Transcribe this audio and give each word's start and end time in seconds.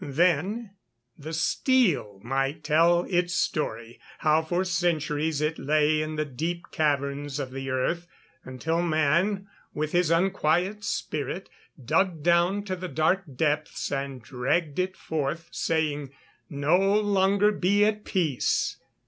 Then 0.03 0.71
the 1.15 1.31
Steel 1.31 2.19
might 2.23 2.63
tell 2.63 3.03
its 3.07 3.35
story, 3.35 3.99
how 4.17 4.41
for 4.41 4.63
centuries 4.65 5.41
it 5.41 5.59
lay 5.59 6.01
in 6.01 6.15
the 6.15 6.25
deep 6.25 6.71
caverns 6.71 7.39
of 7.39 7.51
the 7.51 7.69
earth, 7.69 8.07
until 8.43 8.81
man, 8.81 9.47
with 9.75 9.91
his 9.91 10.09
unquiet 10.09 10.83
spirit, 10.83 11.51
dug 11.79 12.23
down 12.23 12.63
to 12.63 12.75
the 12.75 12.87
dark 12.89 13.25
depths 13.35 13.91
and 13.91 14.23
dragged 14.23 14.79
it 14.79 14.97
forth, 14.97 15.49
saying, 15.51 16.09
"No 16.49 16.77
longer 16.77 17.51
be 17.51 17.85
at 17.85 18.03
peace." 18.03 18.77